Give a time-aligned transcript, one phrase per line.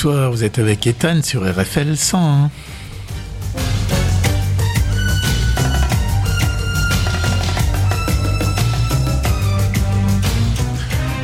[0.00, 2.52] Bonsoir, vous êtes avec Ethan sur RFL 100.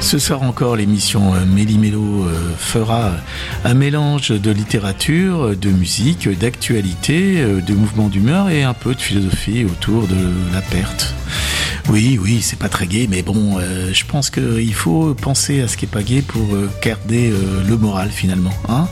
[0.01, 3.13] Ce soir encore, l'émission euh, Méli-Mélo euh, fera
[3.65, 9.01] un mélange de littérature, de musique, d'actualité, euh, de mouvement d'humeur et un peu de
[9.01, 10.17] philosophie autour de
[10.53, 11.15] la perte.
[11.95, 15.77] Oui, oui, c'est pas très gai, mais bon, je pense qu'il faut penser à ce
[15.77, 16.43] qui est pas gai pour
[16.83, 17.33] garder
[17.69, 18.51] le moral finalement.
[18.69, 18.89] Hein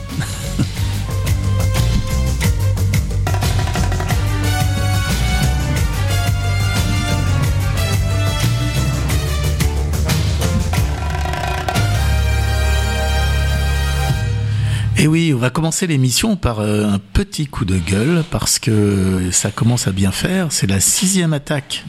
[15.03, 19.31] Et oui, on va commencer l'émission par euh, un petit coup de gueule parce que
[19.33, 20.53] ça commence à bien faire.
[20.53, 21.83] C'est la sixième attaque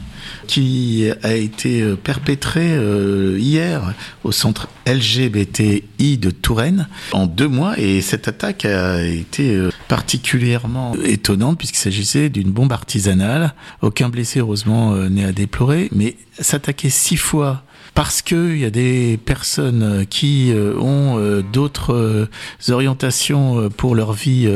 [0.47, 7.77] qui a été euh, perpétrée euh, hier au centre LGBTI de Touraine en deux mois
[7.79, 13.53] et cette attaque a été particulièrement étonnante puisqu'il s'agissait d'une bombe artisanale.
[13.81, 17.63] Aucun blessé heureusement n'est à déplorer, mais s'attaquer six fois
[17.95, 22.27] parce qu'il y a des personnes qui euh, ont euh, d'autres euh,
[22.69, 24.47] orientations pour leur vie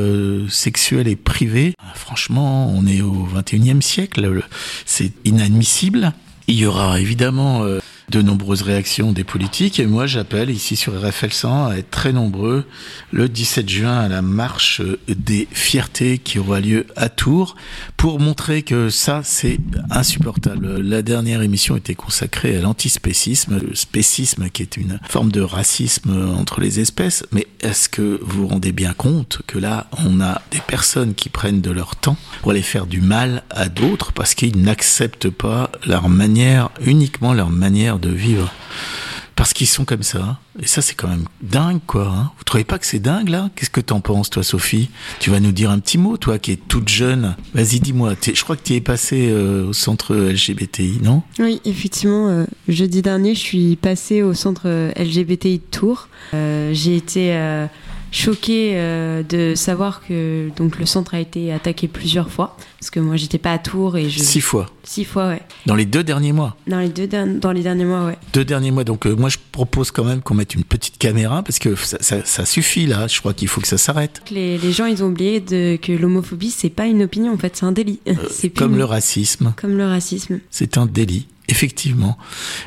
[0.49, 1.73] sexuelle et privée.
[1.95, 4.43] Franchement, on est au 21e siècle,
[4.85, 6.13] c'est inadmissible.
[6.47, 7.63] Il y aura évidemment
[8.09, 9.79] de nombreuses réactions des politiques.
[9.79, 12.65] Et moi, j'appelle ici sur RFL 100 à être très nombreux
[13.11, 17.55] le 17 juin à la marche des fiertés qui aura lieu à Tours
[17.97, 20.81] pour montrer que ça, c'est insupportable.
[20.81, 26.33] La dernière émission était consacrée à l'antispécisme, le spécisme qui est une forme de racisme
[26.37, 27.25] entre les espèces.
[27.31, 31.29] Mais est-ce que vous vous rendez bien compte que là, on a des personnes qui
[31.29, 35.71] prennent de leur temps pour aller faire du mal à d'autres parce qu'ils n'acceptent pas
[35.85, 38.51] leur manière, uniquement leur manière de vivre.
[39.39, 40.37] Parce qu'ils sont comme ça.
[40.61, 42.07] Et ça, c'est quand même dingue, quoi.
[42.07, 42.31] Hein.
[42.37, 43.49] Vous trouvez pas que c'est dingue, là?
[43.55, 44.89] Qu'est-ce que t'en penses, toi, Sophie?
[45.21, 47.37] Tu vas nous dire un petit mot, toi, qui es toute jeune.
[47.53, 48.15] Vas-y, dis-moi.
[48.21, 51.23] Je crois que tu es passée euh, au centre LGBTI, non?
[51.39, 52.27] Oui, effectivement.
[52.27, 56.09] Euh, jeudi dernier, je suis passée au centre euh, LGBTI de Tours.
[56.33, 57.31] J'ai été
[58.11, 62.55] choquée euh, de savoir que donc le centre a été attaqué plusieurs fois.
[62.79, 64.67] Parce que moi j'étais pas à Tours et je six fois.
[64.83, 65.41] Six fois ouais.
[65.65, 66.55] Dans les deux derniers mois.
[66.67, 68.17] Dans les deux dans les derniers mois ouais.
[68.33, 68.83] Deux derniers mois.
[68.83, 72.23] Donc euh, moi je propose quand même qu'on mette une petite caméra parce que ça,
[72.23, 73.07] ça, suffit là.
[73.07, 74.21] Je crois qu'il faut que ça s'arrête.
[74.31, 77.55] Les, les, gens ils ont oublié de, que l'homophobie c'est pas une opinion en fait.
[77.57, 77.99] C'est un délit.
[78.07, 79.53] Euh, c'est comme le racisme.
[79.57, 80.39] Comme le racisme.
[80.49, 82.17] C'est un délit effectivement.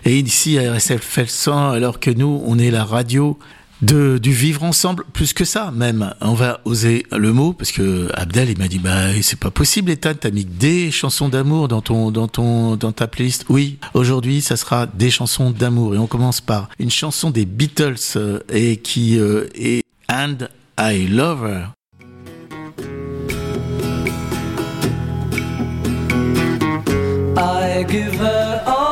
[0.04, 3.38] Et ici à RSF fait le sang alors que nous on est la radio
[3.82, 6.14] de, du vivre ensemble, plus que ça même.
[6.20, 9.90] On va oser le mot parce que Abdel il m'a dit bah c'est pas possible
[9.90, 13.44] Ethan, t'as mis des chansons d'amour dans ton dans ton dans ta playlist.
[13.48, 17.96] Oui, aujourd'hui ça sera des chansons d'amour et on commence par une chanson des Beatles
[18.16, 21.68] euh, et qui euh, est And I Love Her.
[27.34, 28.91] I give her all.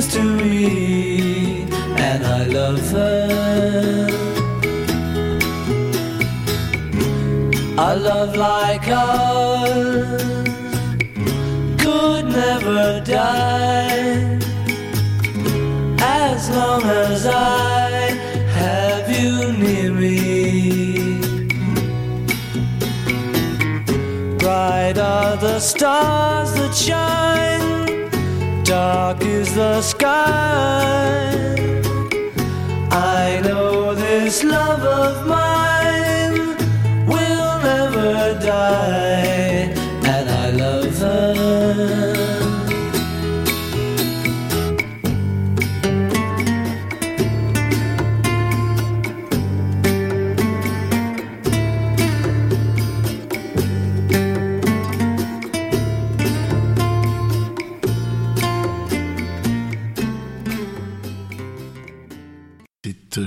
[0.00, 1.62] she brings to me,
[1.98, 4.08] and I love her.
[7.78, 10.22] A love like ours
[11.78, 14.38] could never die
[16.00, 18.10] as long as I
[18.54, 21.18] have you near me.
[24.38, 27.55] Bright are the stars that shine,
[28.66, 31.30] dark is the sky.
[32.90, 36.56] I know this love of mine
[37.06, 39.35] will never die,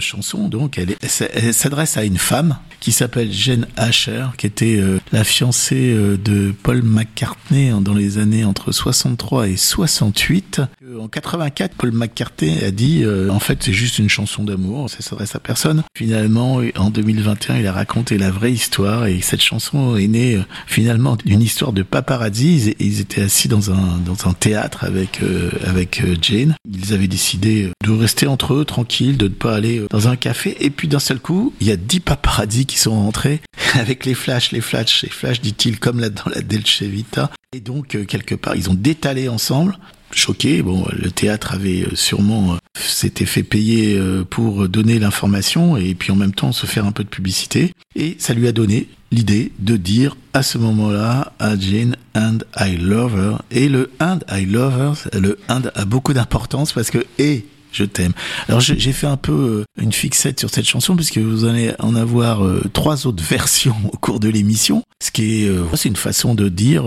[0.09, 5.23] chanson, donc, elle, s'adresse à une femme qui s'appelle Jane Asher, qui était euh, la
[5.23, 10.61] fiancée euh, de Paul McCartney dans les années entre 63 et 68.
[10.97, 15.01] En 84, Paul McCartney a dit, euh, en fait, c'est juste une chanson d'amour, ça
[15.01, 15.83] s'adresse à personne.
[15.95, 21.15] Finalement, en 2021, il a raconté la vraie histoire et cette chanson est née finalement
[21.15, 22.73] d'une histoire de paparazzi.
[22.79, 25.19] Ils, ils, étaient assis dans un dans un théâtre avec
[25.65, 26.55] avec Jane.
[26.67, 30.57] Ils avaient décidé de rester entre eux tranquilles, de ne pas aller dans un café.
[30.59, 33.41] Et puis d'un seul coup, il y a dix paparazzi qui sont rentrés
[33.75, 37.29] avec les flashs, les flashs, les flashs, dit-il, comme là dans la Dolce Vita.
[37.55, 39.77] Et donc, euh, quelque part, ils ont détalé ensemble.
[40.11, 45.95] Choqué, bon, le théâtre avait euh, sûrement euh, s'était fait payer pour donner l'information et
[45.95, 47.73] puis en même temps se faire un peu de publicité.
[47.95, 52.77] Et ça lui a donné l'idée de dire à ce moment-là à Jane and I
[52.77, 53.41] love her.
[53.51, 57.83] Et le and I love her, le and a beaucoup d'importance parce que et je
[57.83, 58.13] t'aime.
[58.47, 61.95] Alors j'ai fait un peu euh, une fixette sur cette chanson puisque vous allez en
[61.95, 64.83] avoir euh, trois autres versions au cours de l'émission.
[65.01, 66.85] Ce qui est, euh, c'est une façon de dire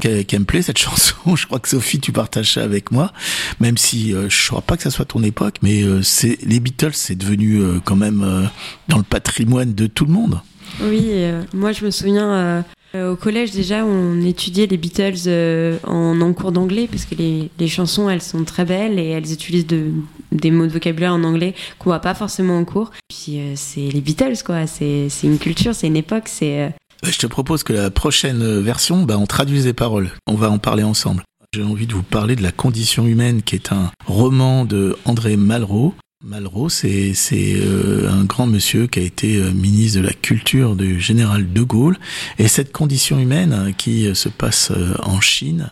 [0.00, 1.36] qu'elle me plaît cette chanson.
[1.36, 3.12] je crois que Sophie, tu partages ça avec moi,
[3.60, 7.14] même si je crois pas que ça soit ton époque, mais c'est les Beatles, c'est
[7.14, 8.50] devenu quand même
[8.88, 10.40] dans le patrimoine de tout le monde.
[10.80, 11.12] Oui,
[11.52, 12.62] moi je me souviens euh,
[12.94, 18.08] au collège déjà, on étudiait les Beatles euh, en, cours d'anglais parce que les, chansons,
[18.08, 19.92] elles sont très belles et elles utilisent de,
[20.30, 22.90] des mots de vocabulaire en anglais qu'on voit pas forcément en cours.
[23.08, 24.66] Puis euh, c'est les Beatles, quoi.
[24.66, 26.72] C'est une culture, c'est une époque, c'est.
[27.02, 30.10] Je te propose que la prochaine version, bah, on traduise les paroles.
[30.26, 31.24] On va en parler ensemble.
[31.54, 35.36] J'ai envie de vous parler de La condition humaine, qui est un roman de André
[35.36, 40.76] Malraux, Malraux, c'est euh, un grand monsieur qui a été euh, ministre de la Culture
[40.76, 41.98] du général de Gaulle.
[42.38, 44.70] Et cette condition humaine hein, qui euh, se passe
[45.02, 45.70] en Chine,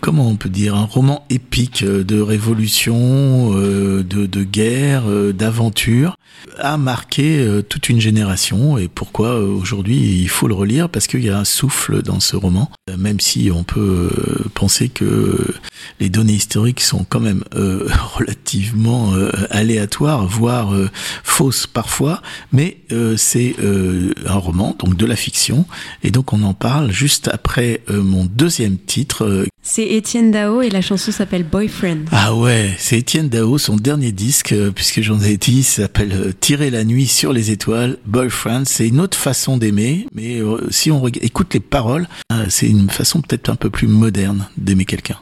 [0.00, 6.16] comment on peut dire, un roman épique de révolution, de, de guerre, d'aventure,
[6.58, 8.78] a marqué toute une génération.
[8.78, 12.36] Et pourquoi aujourd'hui il faut le relire Parce qu'il y a un souffle dans ce
[12.36, 14.10] roman, même si on peut
[14.54, 15.54] penser que
[16.00, 17.44] les données historiques sont quand même
[18.14, 19.14] relativement
[19.50, 20.90] aléatoire, voire euh,
[21.22, 25.66] fausse parfois, mais euh, c'est euh, un roman, donc de la fiction,
[26.02, 29.46] et donc on en parle juste après mon deuxième titre.
[29.62, 32.04] C'est Étienne Dao et la chanson s'appelle Boyfriend.
[32.10, 36.84] Ah ouais, c'est Étienne Dao, son dernier disque, puisque j'en ai dit, s'appelle Tirer la
[36.84, 38.64] nuit sur les étoiles, Boyfriend.
[38.66, 40.40] C'est une autre façon d'aimer, mais
[40.70, 42.06] si on écoute les paroles,
[42.48, 45.18] c'est une façon peut-être un peu plus moderne d'aimer quelqu'un.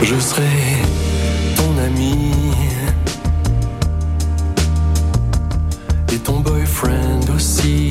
[0.00, 0.44] Je serai
[1.56, 2.32] ton ami
[6.12, 7.87] et ton boyfriend aussi.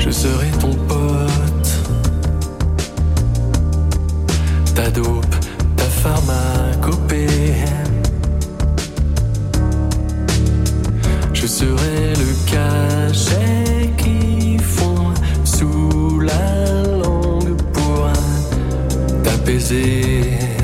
[0.00, 1.70] Je serai ton pote,
[4.74, 5.26] ta dope
[6.02, 7.54] pharmacopée.
[11.34, 15.12] Je serai le cachet qui fond
[15.44, 18.10] sous la langue pour
[19.22, 20.57] t'apaiser.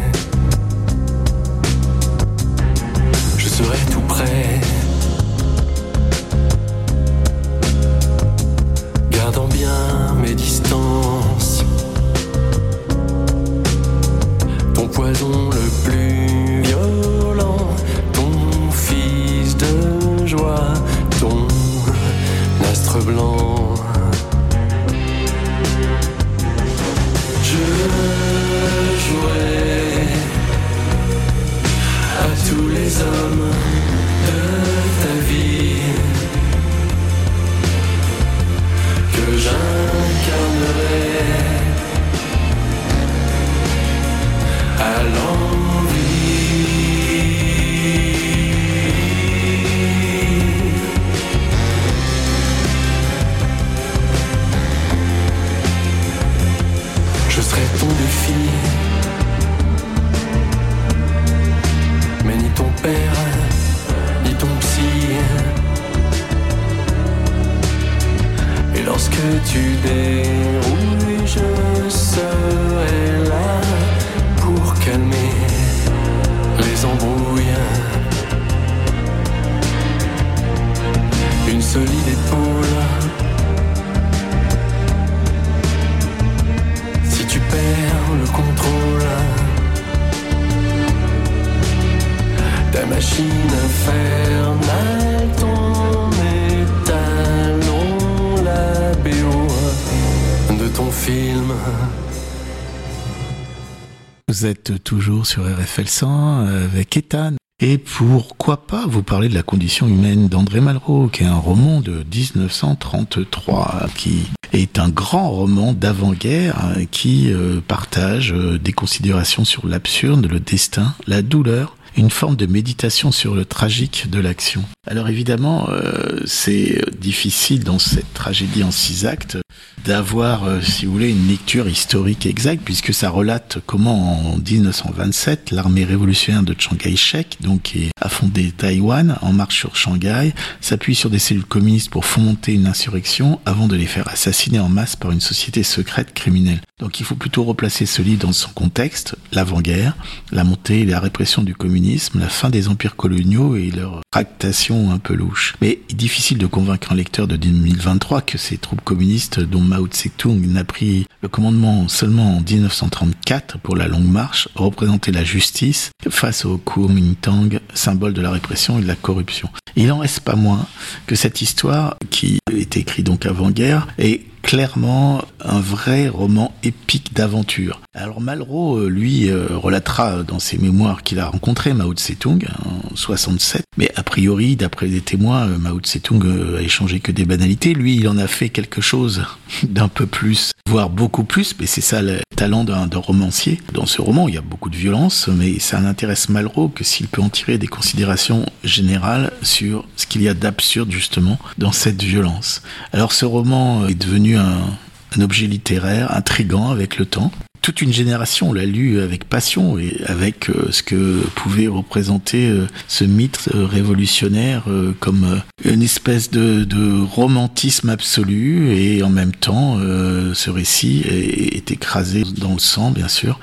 [104.34, 107.34] Vous êtes toujours sur RFL 100 avec Ethan.
[107.60, 111.80] Et pourquoi pas vous parler de la condition humaine d'André Malraux, qui est un roman
[111.80, 116.56] de 1933, qui est un grand roman d'avant-guerre
[116.90, 122.46] qui euh, partage euh, des considérations sur l'absurde, le destin, la douleur, une forme de
[122.46, 124.64] méditation sur le tragique de l'action.
[124.88, 129.38] Alors évidemment, euh, c'est difficile dans cette tragédie en six actes
[129.84, 135.50] d'avoir, euh, si vous voulez, une lecture historique exacte, puisque ça relate comment en 1927,
[135.50, 140.94] l'armée révolutionnaire de Chiang Kai-shek, donc qui a fondé Taïwan en marche sur Shanghai, s'appuie
[140.94, 144.96] sur des cellules communistes pour fomenter une insurrection avant de les faire assassiner en masse
[144.96, 146.60] par une société secrète criminelle.
[146.80, 149.96] Donc il faut plutôt replacer ce livre dans son contexte, l'avant-guerre,
[150.32, 154.90] la montée et la répression du communisme, la fin des empires coloniaux et leur tractation
[154.90, 155.54] un peu louche.
[155.60, 160.40] Mais difficile de convaincre un lecteur de 2023 que ces troupes communistes dont Mao Tse-tung
[160.46, 166.44] n'a pris le commandement seulement en 1934 pour la longue marche, représentaient la justice face
[166.44, 169.48] au Kuomintang, symbole de la répression et de la corruption.
[169.74, 170.64] Il en reste pas moins
[171.08, 177.80] que cette histoire, qui est écrite donc avant-guerre, est clairement un vrai roman épique d'aventure.
[177.94, 182.94] Alors Malraux, euh, lui, euh, relatera dans ses mémoires qu'il a rencontré Mao Tse-tung en
[182.94, 186.22] 67, mais a priori, d'après des témoins, euh, Mao Tse-tung
[186.58, 187.72] a échangé que des banalités.
[187.72, 189.24] Lui, il en a fait quelque chose
[189.62, 193.60] d'un peu plus, voire beaucoup plus, mais c'est ça le talent d'un romancier.
[193.72, 197.06] Dans ce roman, il y a beaucoup de violence, mais ça n'intéresse Malraux que s'il
[197.06, 202.02] peut en tirer des considérations générales sur ce qu'il y a d'absurde justement dans cette
[202.02, 202.62] violence.
[202.92, 204.78] Alors ce roman est devenu un,
[205.20, 207.30] objet littéraire intrigant avec le temps.
[207.62, 212.66] Toute une génération l'a lu avec passion et avec euh, ce que pouvait représenter euh,
[212.88, 214.64] ce mythe euh, révolutionnaire
[214.98, 222.54] comme une espèce de, romantisme absolu et en même temps ce récit est, écrasé dans
[222.54, 223.38] le sang bien sûr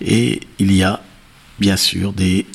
[0.00, 1.02] et il y a
[1.58, 2.46] bien sûr des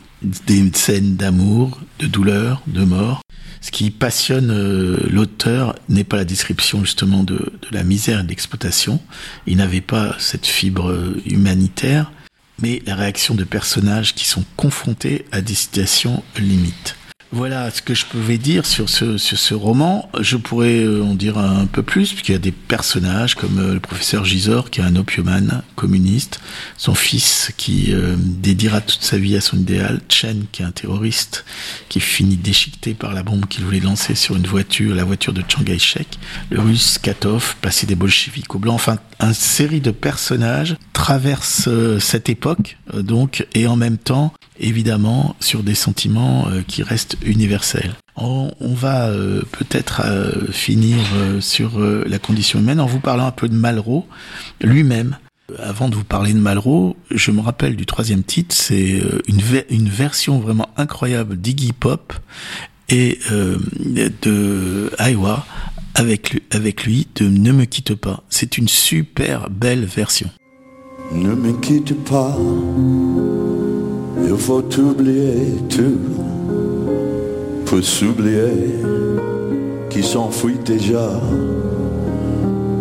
[0.73, 3.20] scènes d'amour, de douleur, de mort
[3.61, 8.27] ce qui passionne euh, l'auteur n'est pas la description justement de, la misère et de
[8.27, 8.99] l'exploitation.
[9.45, 12.11] Il n'avait pas cette fibre euh, humanitaire,
[12.59, 16.97] mais la réaction de personnages qui sont confrontés à des situations limites.
[17.33, 20.09] Voilà ce que je pouvais dire sur ce, sur ce roman.
[20.19, 23.73] Je pourrais euh, en dire un peu plus, puisqu'il y a des personnages comme euh,
[23.75, 26.41] le professeur Gisors, qui est un opiumane communiste,
[26.75, 30.71] son fils qui euh, dédiera toute sa vie à son idéal, Chen, qui est un
[30.71, 31.45] terroriste,
[31.87, 35.41] qui finit déchiqueté par la bombe qu'il voulait lancer sur une voiture, la voiture de
[35.47, 36.07] Chiang Kai-shek,
[36.49, 41.69] le russe Katov, passé des bolcheviks au blanc, enfin, une série de personnages traverse
[41.99, 47.93] cette époque, donc, et en même temps, évidemment sur des sentiments euh, qui restent universels.
[48.15, 50.97] On, va euh, peut-être euh, finir
[51.39, 54.07] sur la condition humaine en vous parlant un peu de Malraux
[54.61, 55.17] lui-même.
[55.59, 60.39] Avant de vous parler de Malraux, je me rappelle du troisième titre, c'est une, version
[60.39, 62.13] vraiment incroyable d'Iggy Pop
[62.87, 63.19] et
[64.21, 65.45] de Iowa
[65.95, 68.23] avec lui, avec lui de Ne me quitte pas.
[68.29, 70.29] C'est une super belle version.
[71.11, 72.37] Ne me quitte pas
[74.41, 75.99] faut oublier tout
[77.65, 78.81] pour s'oublier
[79.91, 81.09] qui s'enfuit déjà.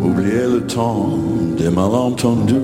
[0.02, 1.10] Oublier le temps
[1.58, 2.54] des malentendus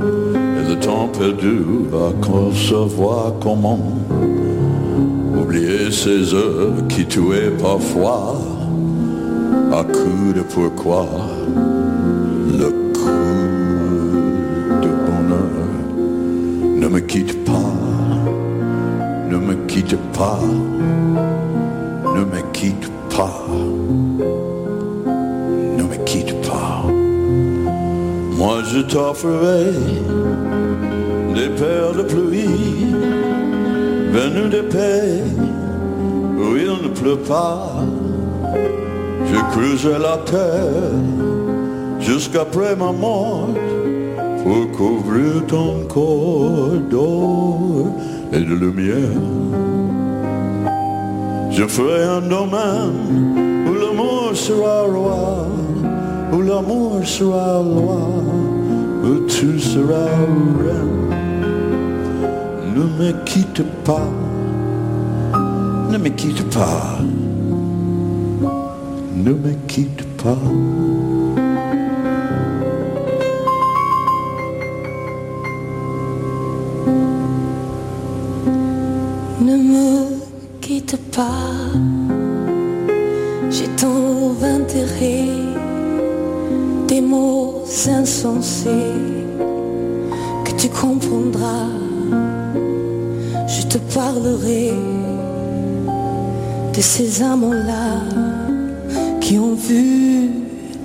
[0.00, 1.58] et le temps perdu
[1.92, 3.78] à concevoir comment.
[5.38, 8.40] Oublier ces heures qui tuaient parfois
[9.72, 11.06] à coup de pourquoi.
[12.60, 13.28] Le coup
[14.84, 15.68] de bonheur
[16.80, 17.71] ne me quitte pas
[19.42, 20.40] me quitte pas,
[22.16, 23.44] ne me quitte pas,
[25.78, 26.84] ne me quitte pas.
[28.38, 29.72] Moi je t'offrirai
[31.34, 32.92] des paires de pluie
[34.12, 35.22] venues de paix
[36.38, 37.72] où il ne pleut pas.
[39.30, 40.92] Je cruiserai la terre
[42.00, 43.48] jusqu'après ma mort
[44.42, 47.86] pour couvrir ton corps d'or
[48.32, 49.20] et de lumière.
[51.50, 55.46] Je ferai un domaine où l'amour sera roi,
[56.32, 58.00] où l'amour sera loi,
[59.04, 60.16] où tu seras
[60.64, 61.12] reine.
[62.74, 64.08] Ne me quitte pas,
[65.90, 66.98] ne me quitte pas,
[69.14, 70.38] ne me quitte pas.
[96.82, 98.00] De ces amants-là
[99.20, 100.30] qui ont vu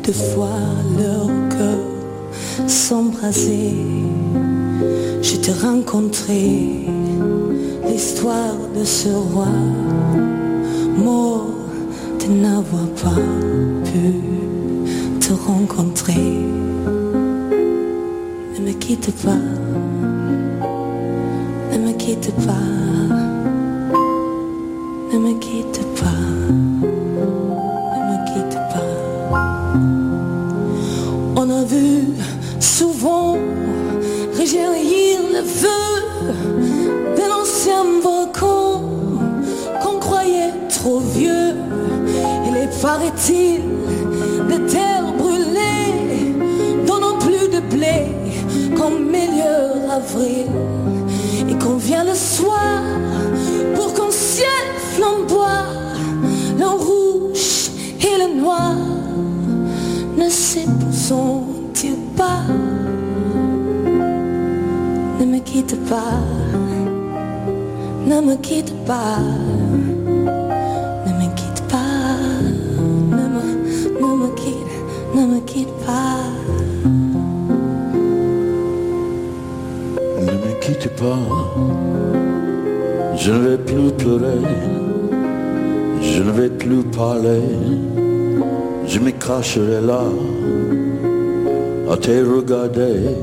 [0.06, 0.60] deux fois
[1.00, 3.74] leur cœur s'embraser.
[5.24, 6.86] Je te rencontrerai
[7.90, 9.48] l'histoire de ce roi
[11.04, 11.48] mort
[12.22, 13.22] de n'avoir pas
[13.90, 14.06] pu
[15.20, 16.28] te rencontrer.
[18.54, 19.44] Ne me quitte pas,
[21.74, 23.07] ne me quitte pas,
[25.18, 26.22] ne me quitte pas,
[26.82, 28.94] ne me quitte pas.
[31.36, 32.14] On a vu
[32.60, 33.38] souvent
[34.38, 35.82] réjaillir le feu
[37.18, 38.84] de l'ancien volcan
[39.82, 41.56] qu'on croyait trop vieux.
[42.48, 43.62] Il est, paraît-il,
[44.52, 46.36] de terre brûlée,
[46.86, 47.98] donnant plus de blé
[48.78, 50.48] qu'en milieu avril.
[51.50, 52.84] Et qu'on vient le soir
[65.68, 66.20] quitte pas,
[68.06, 69.20] ne me quitte pas,
[71.06, 72.16] ne me quitte pas,
[73.12, 73.44] ne me,
[74.00, 74.56] ne me quitte,
[75.14, 76.20] ne me quitte pas.
[80.22, 81.20] Ne me quitte pas,
[83.18, 84.40] je ne vais plus pleurer,
[86.02, 87.42] je ne vais plus parler,
[88.88, 90.04] je me cracherai là
[91.92, 93.18] à te regarder,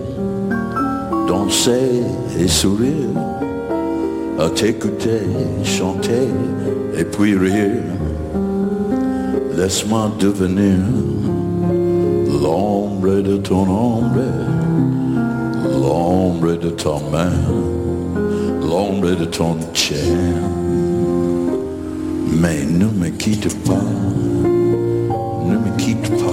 [2.38, 3.10] et sourire,
[4.38, 5.22] à t'écouter,
[5.62, 6.28] chanter
[6.98, 7.82] et puis rire.
[9.56, 10.78] Laisse-moi devenir
[12.42, 14.54] l'ombre de ton ombre
[15.84, 17.32] l'ombre de ta main,
[18.62, 19.96] l'ombre de ton chien.
[22.40, 23.86] Mais ne me quitte pas,
[25.46, 26.23] ne me quitte pas,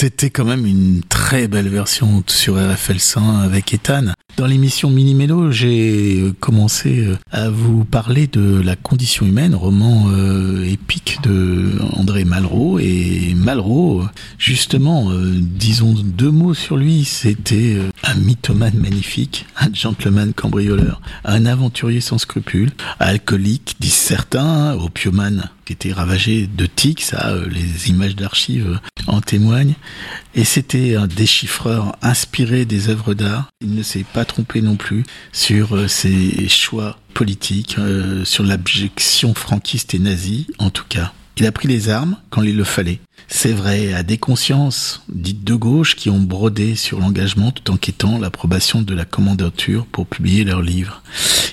[0.00, 4.14] C'était quand même une très belle version sur RFL 100 avec Ethan.
[4.38, 9.54] Dans l'émission Mini Mélo, j'ai euh, commencé euh, à vous parler de La condition humaine,
[9.54, 12.78] roman euh, épique de André Malraux.
[12.78, 14.04] Et Malraux,
[14.38, 22.00] justement, disons deux mots sur lui, c'était un mythomane magnifique, un gentleman cambrioleur, un aventurier
[22.00, 28.80] sans scrupules, alcoolique, disent certains, opiomane était ravagé de tics, ça, euh, les images d'archives
[29.06, 29.74] en témoignent.
[30.34, 33.48] Et c'était un déchiffreur inspiré des œuvres d'art.
[33.60, 39.34] Il ne s'est pas trompé non plus sur euh, ses choix politiques, euh, sur l'abjection
[39.34, 41.12] franquiste et nazie, en tout cas.
[41.36, 43.00] Il a pris les armes quand il le fallait.
[43.32, 47.76] C'est vrai, à des consciences dites de gauche qui ont brodé sur l'engagement tout en
[47.76, 51.02] quêtant l'approbation de la commandature pour publier leurs livres.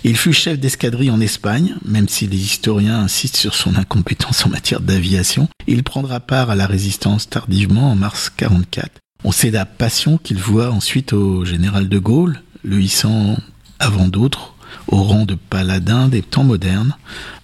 [0.03, 4.49] Il fut chef d'escadrille en Espagne, même si les historiens insistent sur son incompétence en
[4.49, 5.47] matière d'aviation.
[5.67, 8.89] Il prendra part à la résistance tardivement en mars 44.
[9.23, 13.37] On sait la passion qu'il voit ensuite au général de Gaulle, le hissant
[13.79, 14.55] avant d'autres
[14.87, 16.95] au rang de paladin des temps modernes,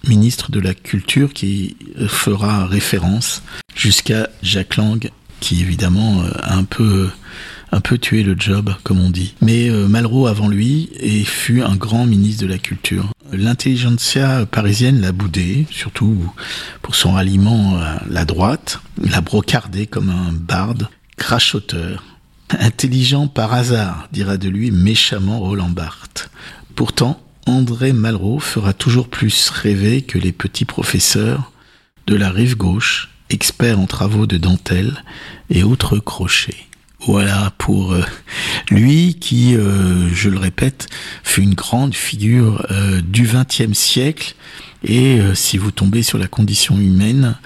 [0.06, 1.76] ministre de la Culture qui
[2.08, 3.42] fera référence
[3.74, 7.10] jusqu'à Jacques Lang, qui évidemment euh, a un peu
[7.72, 9.34] un peu tué le job, comme on dit.
[9.40, 13.10] Mais euh, Malraux avant lui et fut un grand ministre de la Culture.
[13.32, 16.32] L'intelligentsia parisienne l'a boudé, surtout
[16.82, 18.80] pour son ralliement à la droite.
[19.02, 22.04] L'a brocardé comme un barde, crachoteur.
[22.50, 26.30] Intelligent par hasard, dira de lui méchamment Roland Barthes.
[26.76, 31.52] Pourtant, André Malraux fera toujours plus rêver que les petits professeurs
[32.06, 35.02] de la rive gauche, experts en travaux de dentelle
[35.50, 36.66] et autres crochets.
[37.00, 38.02] Voilà pour euh,
[38.70, 40.88] lui qui, euh, je le répète,
[41.22, 44.34] fut une grande figure euh, du XXe siècle.
[44.84, 47.36] Et euh, si vous tombez sur la condition humaine,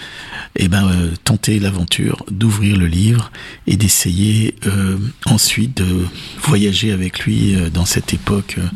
[0.56, 3.30] eh ben, euh, tentez l'aventure d'ouvrir le livre
[3.66, 6.04] et d'essayer euh, ensuite de
[6.42, 8.66] voyager avec lui euh, dans cette époque euh,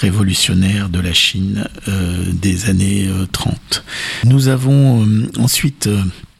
[0.00, 3.84] révolutionnaire de la Chine euh, des années euh, 30.
[4.24, 5.06] Nous avons
[5.38, 5.88] ensuite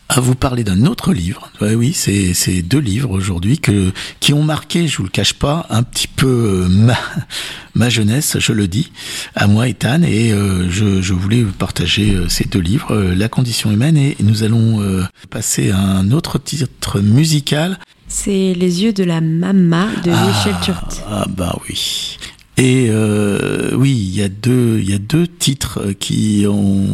[0.08, 1.50] à vous parler d'un autre livre.
[1.60, 5.66] Ouais, oui, c'est deux livres aujourd'hui que qui ont marqué, je vous le cache pas,
[5.70, 6.96] un petit peu euh, ma
[7.76, 8.90] ma jeunesse, je le dis,
[9.34, 13.28] à moi Ethan, et euh, je, je voulais partager euh, ces deux livres, euh, La
[13.28, 14.56] condition humaine, et nous allons
[15.30, 17.78] passer à un autre titre musical.
[18.08, 21.00] C'est Les yeux de la Mama de Michel Turti.
[21.08, 22.18] Ah bah oui.
[22.58, 26.88] Et euh, oui, il y a deux, il y a deux titres qui ont,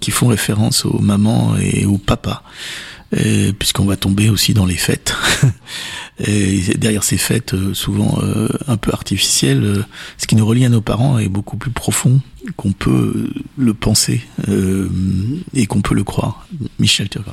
[0.00, 2.42] qui font référence aux mamans et aux papas,
[3.58, 5.14] puisqu'on va tomber aussi dans les fêtes.
[6.26, 9.84] et derrière ces fêtes, euh, souvent euh, un peu artificielles, euh,
[10.18, 12.20] ce qui nous relie à nos parents est beaucoup plus profond
[12.56, 14.22] qu'on peut le penser
[15.54, 16.46] et qu'on peut le croire.
[16.78, 17.32] Michel Turgot.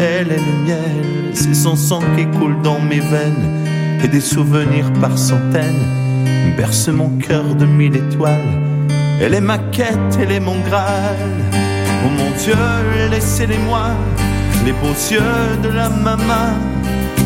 [0.00, 3.66] elle est le miel, c'est son sang qui coule dans mes veines,
[4.02, 6.06] et des souvenirs par centaines
[6.56, 8.62] bercent mon cœur de mille étoiles.
[9.20, 11.16] Elle est ma quête, elle est mon Graal.
[12.04, 12.54] Oh mon Dieu,
[13.10, 13.90] laissez-les-moi,
[14.64, 16.54] les beaux yeux de la maman.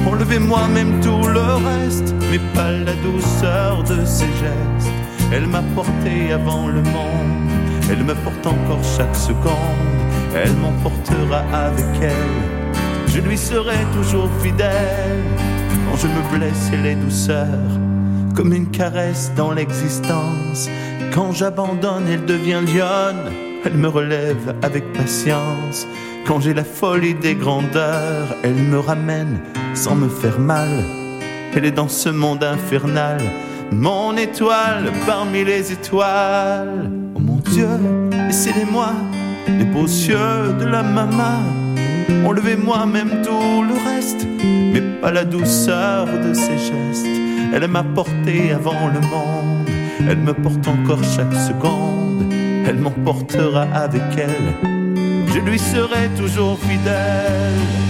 [0.07, 4.93] Enlevez-moi même tout le reste, mais pas la douceur de ses gestes.
[5.33, 7.51] Elle m'a porté avant le monde,
[7.91, 10.01] elle me porte encore chaque seconde.
[10.35, 12.60] Elle m'emportera avec elle
[13.21, 15.25] lui serai toujours fidèle.
[15.87, 17.47] Quand je me blesse, elle est douceur,
[18.35, 20.69] comme une caresse dans l'existence.
[21.13, 23.33] Quand j'abandonne, elle devient lionne,
[23.65, 25.87] elle me relève avec patience.
[26.27, 29.41] Quand j'ai la folie des grandeurs, elle me ramène
[29.75, 30.69] sans me faire mal.
[31.55, 33.21] Elle est dans ce monde infernal,
[33.73, 36.91] mon étoile parmi les étoiles.
[37.17, 37.69] Oh mon Dieu,
[38.13, 38.93] laissez-les-moi,
[39.49, 41.43] les beaux yeux de la maman
[42.25, 44.27] Enlevez-moi même tout le reste,
[44.73, 47.07] mais pas la douceur de ses gestes.
[47.53, 49.69] Elle m'a porté avant le monde,
[50.09, 52.33] elle me porte encore chaque seconde.
[52.67, 54.55] Elle m'emportera avec elle,
[55.35, 57.90] je lui serai toujours fidèle.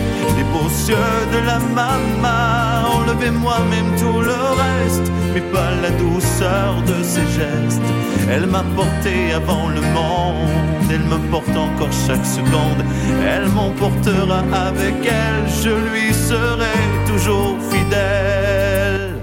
[0.37, 2.97] les beaux yeux de la maman.
[2.97, 7.81] Enlevez-moi même tout le reste, mais pas la douceur de ses gestes.
[8.29, 12.81] Elle m'a porté avant le monde, elle me porte encore chaque seconde.
[13.27, 19.15] Elle m'emportera avec elle, je lui serai toujours fidèle.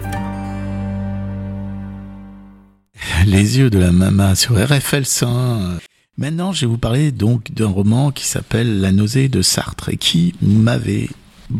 [3.26, 5.87] Les yeux de la maman sur RFL 100.
[6.18, 9.96] Maintenant, je vais vous parler donc d'un roman qui s'appelle La nausée de Sartre et
[9.96, 11.08] qui m'avait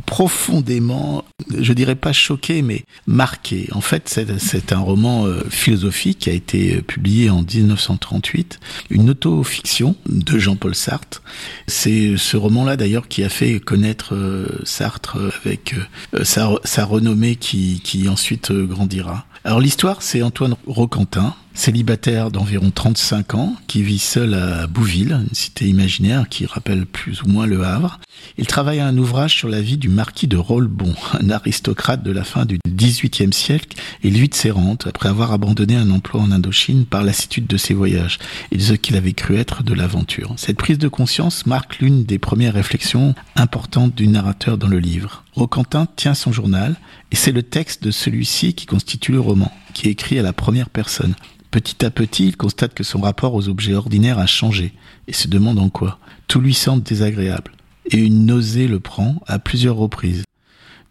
[0.04, 1.24] profondément,
[1.56, 3.68] je dirais pas choqué, mais marqué.
[3.72, 8.58] En fait, c'est un roman euh, philosophique qui a été euh, publié en 1938,
[8.90, 11.22] une auto-fiction de Jean-Paul Sartre.
[11.68, 15.76] C'est ce roman-là d'ailleurs qui a fait connaître euh, Sartre avec
[16.24, 19.24] sa, sa renommée qui, qui ensuite grandira.
[19.48, 25.34] Alors l'histoire, c'est Antoine Roquentin, célibataire d'environ 35 ans, qui vit seul à Bouville, une
[25.34, 27.98] cité imaginaire qui rappelle plus ou moins le Havre.
[28.36, 32.12] Il travaille à un ouvrage sur la vie du marquis de Rollebon, un aristocrate de
[32.12, 36.20] la fin du XVIIIe siècle et lui de ses rentes, après avoir abandonné un emploi
[36.20, 38.18] en Indochine par lassitude de ses voyages
[38.52, 40.34] et de ce qu'il avait cru être de l'aventure.
[40.36, 45.24] Cette prise de conscience marque l'une des premières réflexions importantes du narrateur dans le livre.
[45.34, 46.76] Roquentin tient son journal
[47.10, 50.32] et c'est le texte de celui-ci qui constitue le roman, qui est écrit à la
[50.32, 51.14] première personne.
[51.50, 54.74] Petit à petit, il constate que son rapport aux objets ordinaires a changé
[55.06, 55.98] et se demande en quoi.
[56.28, 57.52] Tout lui semble désagréable
[57.90, 60.24] et une nausée le prend à plusieurs reprises,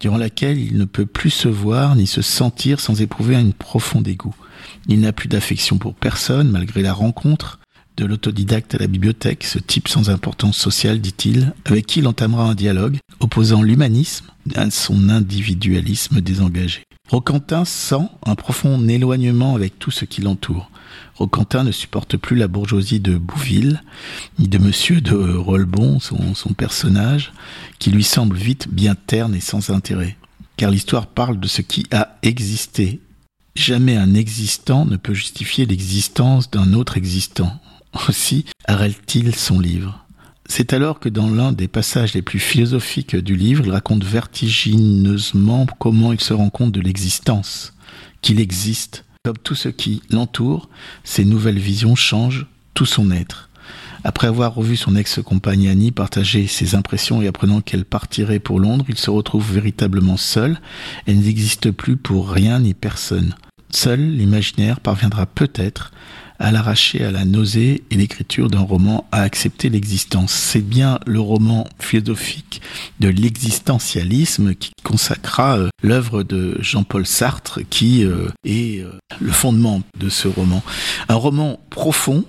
[0.00, 4.00] durant laquelle il ne peut plus se voir ni se sentir sans éprouver un profond
[4.00, 4.34] dégoût.
[4.88, 7.58] Il n'a plus d'affection pour personne malgré la rencontre
[7.96, 12.44] de l'autodidacte à la bibliothèque, ce type sans importance sociale, dit-il, avec qui il entamera
[12.44, 16.87] un dialogue, opposant l'humanisme à son individualisme désengagé.
[17.08, 20.70] Roquentin sent un profond éloignement avec tout ce qui l'entoure.
[21.14, 23.82] Roquentin ne supporte plus la bourgeoisie de Bouville,
[24.38, 27.32] ni de Monsieur de Rolbon, son, son personnage,
[27.78, 30.16] qui lui semble vite bien terne et sans intérêt.
[30.56, 33.00] Car l'histoire parle de ce qui a existé.
[33.54, 37.58] Jamais un existant ne peut justifier l'existence d'un autre existant.
[38.08, 40.04] Aussi arrête-t-il son livre.
[40.48, 45.66] C'est alors que dans l'un des passages les plus philosophiques du livre, il raconte vertigineusement
[45.78, 47.74] comment il se rend compte de l'existence,
[48.22, 49.04] qu'il existe.
[49.24, 50.70] Comme tout ce qui l'entoure,
[51.04, 53.50] ses nouvelles visions changent tout son être.
[54.04, 58.86] Après avoir revu son ex-compagne Annie partager ses impressions et apprenant qu'elle partirait pour Londres,
[58.88, 60.60] il se retrouve véritablement seul
[61.06, 63.34] et n'existe plus pour rien ni personne.
[63.70, 65.92] Seul l'imaginaire parviendra peut-être
[66.38, 70.32] à l'arracher à la nausée et l'écriture d'un roman à accepter l'existence.
[70.32, 72.62] C'est bien le roman philosophique
[73.00, 79.82] de l'existentialisme qui consacra euh, l'œuvre de Jean-Paul Sartre qui euh, est euh, le fondement
[79.98, 80.62] de ce roman.
[81.08, 82.24] Un roman profond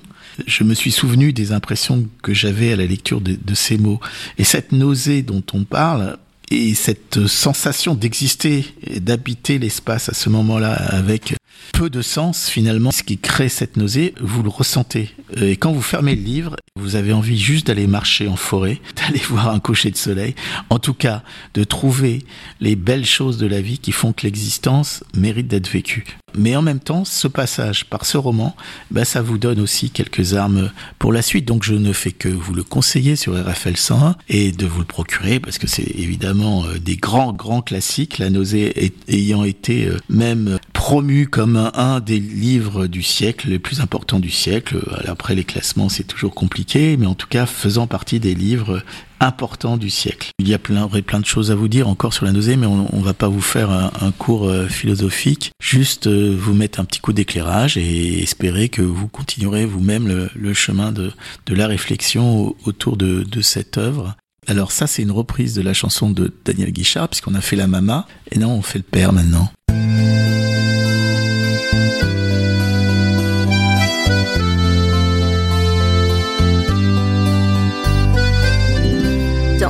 [0.47, 3.99] je me suis souvenu des impressions que j'avais à la lecture de, de, ces mots.
[4.37, 6.17] Et cette nausée dont on parle,
[6.51, 8.65] et cette sensation d'exister
[8.99, 11.35] d'habiter l'espace à ce moment-là avec
[11.79, 15.15] peu de sens finalement, ce qui crée cette nausée, vous le ressentez.
[15.37, 19.21] Et quand vous fermez le livre, vous avez envie juste d'aller marcher en forêt, d'aller
[19.29, 20.35] voir un coucher de soleil,
[20.69, 22.25] en tout cas de trouver
[22.59, 26.05] les belles choses de la vie qui font que l'existence mérite d'être vécue.
[26.37, 28.55] Mais en même temps, ce passage par ce roman,
[28.91, 31.45] bah, ça vous donne aussi quelques armes pour la suite.
[31.45, 34.85] Donc je ne fais que vous le conseiller sur RFL 101 et de vous le
[34.85, 38.17] procurer parce que c'est évidemment euh, des grands, grands classiques.
[38.17, 43.81] La nausée ayant été euh, même promu comme un, des livres du siècle, les plus
[43.81, 44.79] importants du siècle.
[45.07, 48.83] Après les classements, c'est toujours compliqué, mais en tout cas faisant partie des livres
[49.19, 50.29] important du siècle.
[50.39, 52.65] Il y a plein, plein de choses à vous dire encore sur la nausée, mais
[52.65, 55.51] on, on va pas vous faire un, cours euh, philosophique.
[55.61, 60.53] Juste euh, vous mettre un petit coup d'éclairage et espérer que vous continuerez vous-même le,
[60.53, 61.11] chemin de,
[61.47, 64.15] la réflexion autour de cette œuvre.
[64.49, 67.67] Alors ça, c'est une reprise de la chanson de Daniel Guichard, puisqu'on a fait la
[67.67, 69.51] mama, et non, on fait le père maintenant.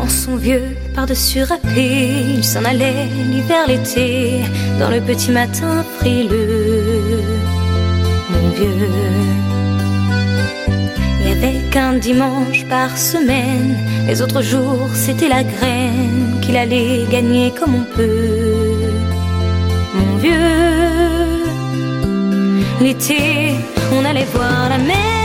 [0.09, 4.41] son vieux par-dessus râpé, il s'en allait l'hiver, l'été,
[4.79, 7.21] dans le petit matin frileux.
[8.31, 9.48] Mon vieux,
[11.41, 17.05] il y avait qu'un dimanche par semaine, les autres jours c'était la graine qu'il allait
[17.09, 18.91] gagner comme on peut.
[19.95, 21.43] Mon vieux,
[22.81, 23.55] l'été,
[23.93, 25.19] on allait voir la mer.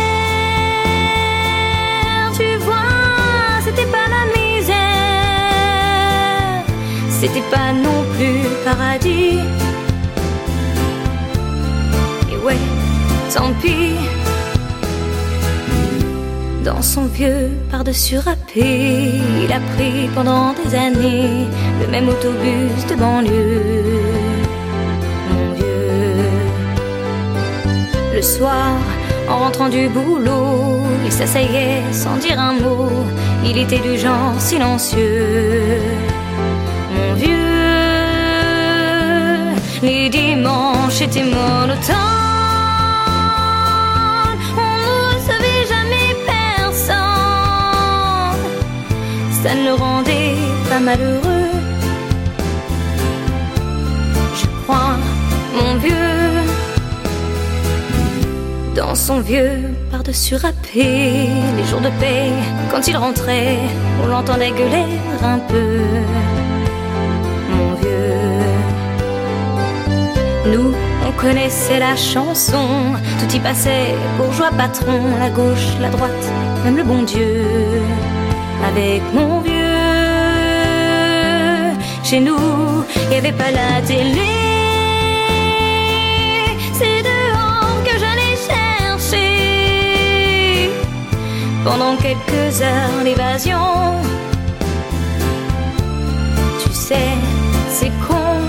[7.27, 9.39] C'était pas non plus paradis.
[12.31, 12.59] Et ouais,
[13.33, 13.95] tant pis.
[16.65, 21.47] Dans son vieux par-dessus râpé, il a pris pendant des années
[21.81, 24.01] le même autobus de banlieue.
[25.31, 26.31] Mon vieux,
[28.15, 28.79] le soir,
[29.29, 32.89] en rentrant du boulot, il s'asseyait sans dire un mot.
[33.45, 35.81] Il était du genre silencieux
[36.95, 37.35] mon vieux.
[39.83, 42.34] Les dimanches étaient monotones.
[49.45, 50.37] Ça ne le rendait
[50.71, 51.51] pas malheureux.
[54.35, 54.97] Je crois,
[55.55, 56.41] mon vieux.
[58.75, 61.29] Dans son vieux par-dessus râpé,
[61.59, 62.33] les jours de paix,
[62.71, 63.59] quand il rentrait,
[64.03, 64.87] on l'entendait gueuler
[65.23, 65.81] un peu.
[70.47, 70.73] Nous,
[71.07, 72.67] on connaissait la chanson,
[73.21, 76.33] tout y passait, bourgeois patron, la gauche, la droite,
[76.65, 77.45] même le bon Dieu.
[78.69, 79.53] Avec mon vieux,
[82.03, 84.31] chez nous, il n'y avait pas la télé.
[86.73, 89.21] C'est dehors que j'allais chercher.
[91.65, 94.01] Pendant quelques heures, l'évasion.
[96.63, 97.19] Tu sais,
[97.69, 98.41] c'est con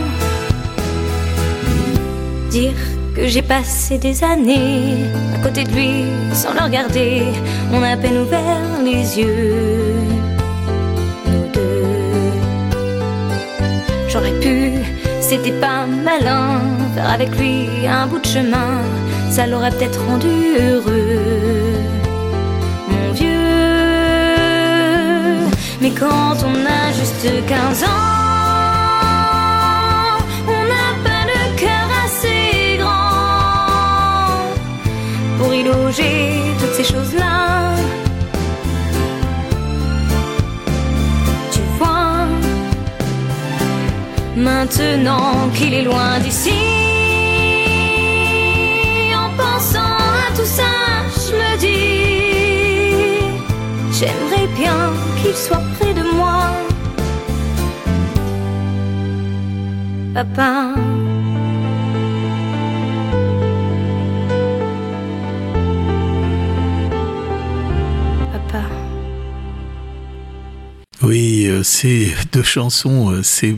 [2.49, 2.81] dire
[3.13, 7.23] que j'ai passé des années à côté de lui sans le regarder.
[7.73, 9.74] On a à peine ouvert les yeux,
[15.21, 16.61] c'était pas malin,
[16.93, 18.81] faire avec lui un bout de chemin,
[19.29, 20.27] ça l'aurait peut-être rendu
[20.59, 21.73] heureux.
[22.89, 23.27] Mon vieux,
[25.81, 27.87] mais quand on a juste 15 ans,
[30.47, 34.45] on n'a pas le cœur assez grand
[35.39, 37.75] pour y loger toutes ces choses-là
[44.45, 46.61] maintenant qu'il est loin d'ici,
[49.23, 50.73] en pensant à tout ça,
[51.23, 53.25] je me dis,
[53.97, 54.79] j'aimerais bien
[55.17, 56.43] qu'il soit près de moi.
[60.13, 60.75] Papa.
[71.03, 73.55] Oui, euh, ces deux chansons, euh, c'est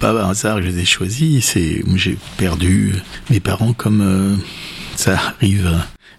[0.00, 1.40] pas un hasard que je les ai choisies.
[1.42, 2.94] C'est j'ai perdu
[3.30, 4.36] mes parents comme euh,
[4.96, 5.70] ça arrive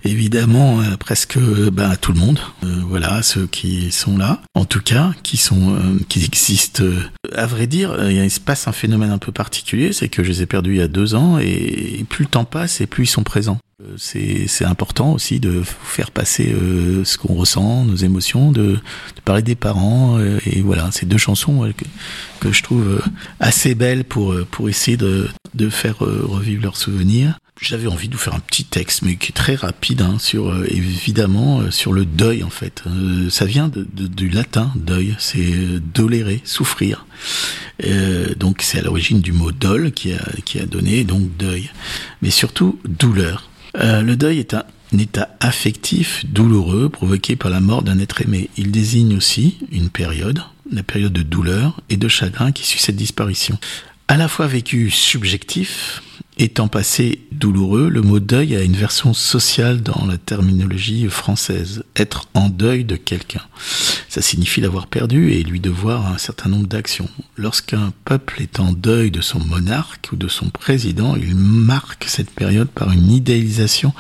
[0.04, 2.40] évidemment euh, presque ben, à tout le monde.
[2.64, 6.84] Euh, voilà, ceux qui sont là, en tout cas, qui sont euh, qui existent.
[6.84, 7.00] euh.
[7.36, 10.30] À vrai dire, euh, il se passe un phénomène un peu particulier, c'est que je
[10.30, 13.06] les ai perdus il y a deux ans et plus le temps passe et plus
[13.06, 13.58] ils sont présents.
[13.84, 19.22] Euh, C'est important aussi de faire passer euh, ce qu'on ressent, nos émotions, de, de
[19.26, 20.18] parler des parents.
[20.18, 21.84] euh, et voilà, ces deux chansons ouais, que,
[22.40, 23.02] que je trouve euh,
[23.42, 27.38] assez belles pour, euh, pour essayer de, de faire euh, revivre leurs souvenirs.
[27.62, 30.50] J'avais envie de vous faire un petit texte, mais qui est très rapide, hein, sur
[30.52, 32.84] euh, évidemment euh, sur le deuil en fait.
[32.88, 37.06] Euh, ça vient de, de- du latin deuil, c'est euh, dolere, souffrir.
[37.84, 41.70] Euh, donc c'est à l'origine du mot dol qui a, qui a donné donc deuil,
[42.22, 43.50] mais surtout douleur.
[43.80, 44.64] Euh, le deuil est un
[44.98, 48.50] état affectif douloureux provoqué par la mort d'un être aimé.
[48.58, 52.96] Il désigne aussi une période, la période de douleur et de chagrin qui suit cette
[52.96, 53.58] disparition.
[54.08, 56.02] À la fois vécu subjectif,
[56.38, 61.84] étant passé douloureux, le mot deuil a une version sociale dans la terminologie française.
[61.96, 63.42] Être en deuil de quelqu'un.
[64.10, 67.10] Ça signifie l'avoir perdu et lui devoir un certain nombre d'actions.
[67.38, 72.32] Lorsqu'un peuple est en deuil de son monarque ou de son président, il marque cette
[72.32, 73.94] période par une idéalisation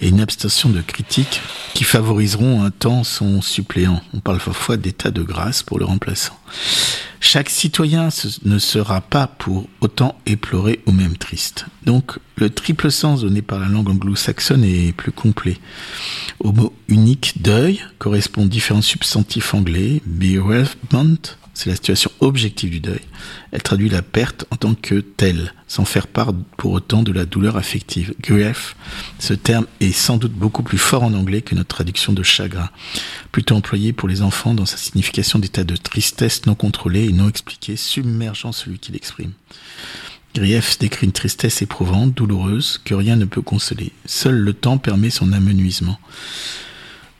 [0.00, 1.40] et une abstention de critiques
[1.74, 4.02] qui favoriseront un temps son suppléant.
[4.12, 6.38] On parle parfois d'état de grâce pour le remplaçant.
[7.20, 8.10] Chaque citoyen
[8.44, 11.64] ne sera pas pour autant éploré ou même triste.
[11.84, 15.58] Donc, le triple sens donné par la langue anglo-saxonne est plus complet.
[16.40, 20.00] Au mot unique deuil correspondent différents substantifs anglais.
[20.06, 21.16] Bereavement,
[21.54, 23.00] c'est la situation objective du deuil.
[23.52, 27.26] Elle traduit la perte en tant que telle, sans faire part pour autant de la
[27.26, 28.14] douleur affective.
[28.20, 28.76] Grief,
[29.20, 32.70] ce terme est sans doute beaucoup plus fort en anglais que notre traduction de chagrin,
[33.30, 37.28] plutôt employé pour les enfants dans sa signification d'état de tristesse non contrôlée et non
[37.28, 39.32] expliquée, submergeant celui qui l'exprime.
[40.34, 43.92] Grief décrit une tristesse éprouvante, douloureuse, que rien ne peut consoler.
[44.04, 45.98] Seul le temps permet son amenuisement.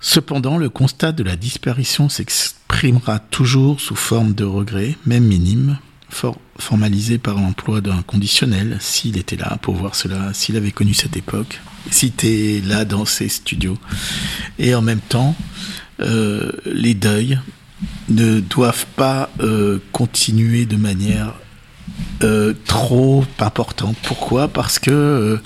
[0.01, 5.79] Cependant, le constat de la disparition s'exprimera toujours sous forme de regret, même minime,
[6.11, 10.93] for- formalisé par l'emploi d'un conditionnel, s'il était là pour voir cela, s'il avait connu
[10.93, 13.79] cette époque, s'il était là dans ses studios.
[14.59, 15.37] Et en même temps,
[16.01, 17.39] euh, les deuils
[18.09, 21.33] ne doivent pas euh, continuer de manière
[22.23, 23.97] euh, trop importante.
[24.03, 24.49] Pourquoi?
[24.49, 25.41] Parce que euh,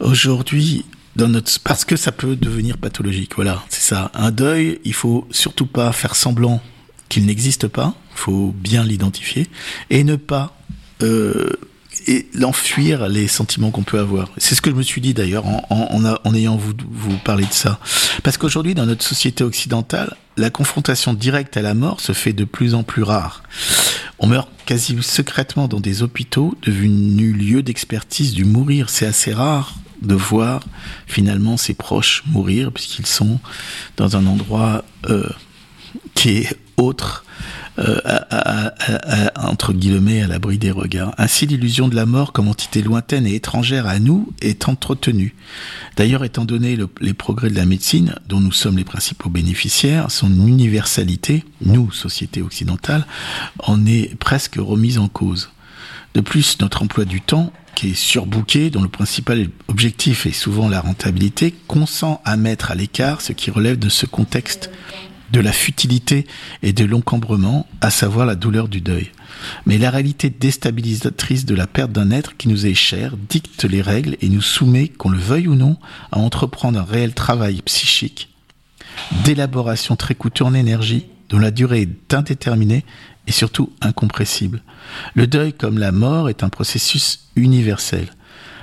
[0.00, 0.84] aujourd'hui,
[1.16, 3.34] dans notre, parce que ça peut devenir pathologique.
[3.36, 4.10] Voilà, c'est ça.
[4.14, 6.60] Un deuil, il faut surtout pas faire semblant
[7.08, 7.94] qu'il n'existe pas.
[8.14, 9.46] Il faut bien l'identifier
[9.90, 10.56] et ne pas
[11.02, 11.50] euh,
[12.06, 14.30] et l'enfuir les sentiments qu'on peut avoir.
[14.36, 17.78] C'est ce que je me suis dit d'ailleurs en, ayant vous, vous parlé de ça.
[18.22, 22.44] Parce qu'aujourd'hui, dans notre société occidentale, la confrontation directe à la mort se fait de
[22.44, 23.42] plus en plus rare.
[24.18, 28.88] On meurt quasi secrètement dans des hôpitaux devenus lieux d'expertise du mourir.
[28.88, 30.64] C'est assez rare de voir
[31.06, 33.38] finalement ses proches mourir puisqu'ils sont
[33.96, 35.28] dans un endroit euh,
[36.14, 37.24] qui est autre,
[37.78, 37.98] euh,
[39.36, 41.14] entre guillemets, à l'abri des regards.
[41.18, 45.34] Ainsi, l'illusion de la mort comme entité lointaine et étrangère à nous est entretenue.
[45.96, 50.10] D'ailleurs, étant donné le- les progrès de la médecine, dont nous sommes les principaux bénéficiaires,
[50.10, 53.06] son universalité, nous, société occidentale,
[53.58, 55.50] en est presque remise en cause.
[56.14, 60.68] De plus, notre emploi du temps, qui est surbooké, dont le principal objectif est souvent
[60.68, 64.70] la rentabilité, consent à mettre à l'écart ce qui relève de ce contexte
[65.32, 66.26] de la futilité
[66.62, 69.10] et de l'encombrement, à savoir la douleur du deuil.
[69.66, 73.82] Mais la réalité déstabilisatrice de la perte d'un être qui nous est cher dicte les
[73.82, 75.78] règles et nous soumet, qu'on le veuille ou non,
[76.12, 78.28] à entreprendre un réel travail psychique
[79.24, 82.84] d'élaboration très coûteux en énergie, dont la durée est indéterminée
[83.26, 84.62] et surtout incompressible.
[85.14, 88.08] Le deuil, comme la mort, est un processus universel.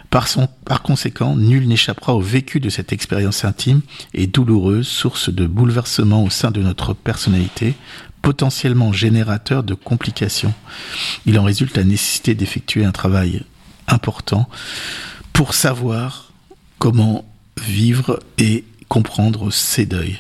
[0.10, 3.82] Par, conséquent, nul n'échappera au vécu de cette expérience intime
[4.16, 7.76] et douloureuse, source de bouleversement au sein de notre personnalité,
[8.24, 10.54] potentiellement générateur de complications.
[11.28, 13.44] Il en résulte la nécessité d'effectuer un travail
[13.88, 14.50] important
[15.32, 16.32] pour savoir
[16.80, 17.26] comment
[17.62, 20.20] vivre et comprendre ces deuils.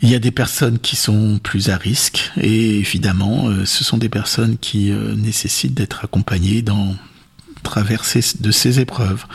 [0.00, 3.96] Il y a des personnes qui sont plus à risque et évidemment, euh, ce sont
[3.96, 6.94] des personnes qui euh, nécessitent d'être accompagnées dans
[7.64, 9.26] traverser de ces épreuves.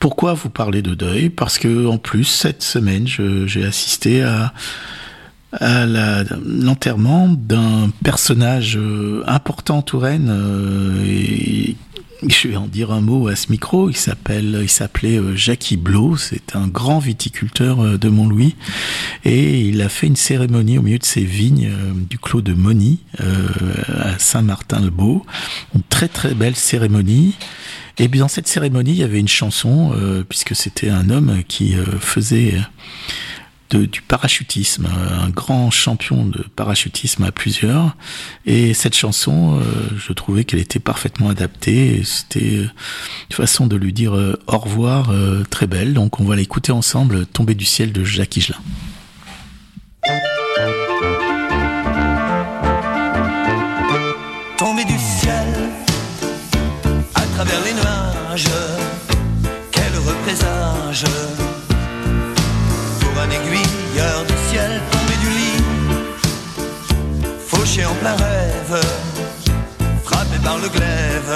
[0.00, 1.30] Pourquoi vous parlez de deuil?
[1.30, 4.52] Parce que en plus cette semaine, j'ai assisté à
[5.52, 10.30] l'enterrement d'un personnage euh, important Touraine
[11.06, 11.74] et
[12.26, 13.90] je vais en dire un mot à ce micro.
[13.90, 16.16] Il s'appelle, il s'appelait euh, Jackie Blot.
[16.16, 18.56] C'est un grand viticulteur euh, de Montlouis
[19.24, 22.54] et il a fait une cérémonie au milieu de ses vignes euh, du clos de
[22.54, 25.24] Moni à Saint-Martin-le-Beau.
[25.74, 27.36] Une très très belle cérémonie.
[27.98, 29.92] Et bien dans cette cérémonie, il y avait une chanson
[30.28, 32.54] puisque c'était un homme qui faisait
[33.76, 37.96] du parachutisme, euh, un grand champion de parachutisme à plusieurs.
[38.46, 39.62] Et cette chanson, euh,
[39.96, 42.02] je trouvais qu'elle était parfaitement adaptée.
[42.04, 42.70] C'était une
[43.30, 45.12] façon de lui dire euh, au revoir
[45.50, 45.94] très belle.
[45.94, 48.58] Donc on va l'écouter ensemble, Tomber du ciel de Jacques Higelin.
[68.08, 68.80] Plein rêve,
[70.04, 71.34] frappé par le glaive.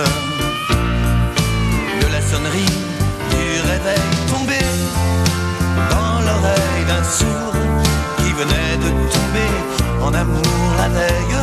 [2.01, 2.77] De la sonnerie
[3.31, 4.61] du réveil tombé
[5.91, 7.55] dans l'oreille d'un sourd
[8.19, 9.53] qui venait de tomber
[10.03, 11.39] en amour la veille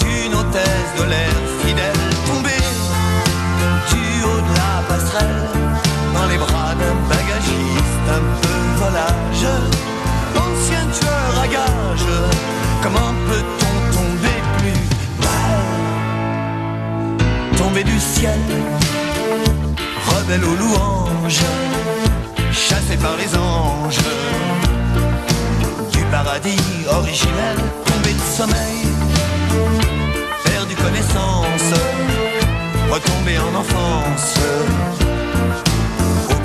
[0.00, 2.66] d'une hôtesse de l'air fidèle tombée
[3.90, 5.48] du haut de la passerelle
[6.14, 9.46] dans les bras d'un bagagiste un peu volage,
[10.36, 12.08] ancien tueur à gage,
[12.82, 13.63] comment peut-on
[17.84, 18.38] Du ciel,
[20.06, 21.40] rebelle aux louanges,
[22.52, 23.98] chassé par les anges,
[25.92, 26.58] du paradis
[26.90, 28.86] originel, tombé de sommeil,
[30.44, 31.72] perdu connaissance,
[32.90, 34.34] retomber en enfance.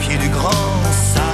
[0.09, 0.49] Du grand
[1.13, 1.28] sapin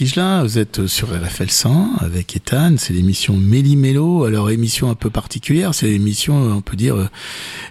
[0.00, 5.10] Higelin, vous êtes sur RFL 100 avec Ethan, c'est l'émission Méli-Mélo, alors émission un peu
[5.10, 7.08] particulière, c'est l'émission, on peut dire, euh,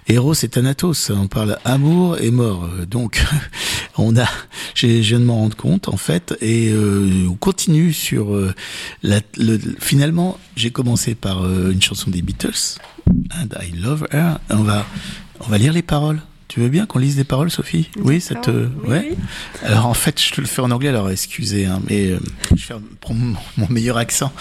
[0.08, 3.24] Héros et Thanatos, on parle amour et mort, Euh, donc
[3.96, 4.26] on a,
[4.74, 8.52] je viens de m'en rendre compte en fait, et euh, on continue sur, euh,
[9.02, 14.38] la, le, finalement, j'ai commencé par euh, une chanson des Beatles, And I Love Her,
[14.50, 14.86] on va,
[15.40, 16.20] on va lire les paroles.
[16.48, 19.08] Tu veux bien qu'on lise les paroles, Sophie Oui, ça te, Oui, ouais.
[19.10, 19.16] oui.
[19.62, 22.20] Alors en fait, je te le fais en anglais, alors excusez, hein, mais euh,
[22.54, 24.32] je prendre mon, mon meilleur accent.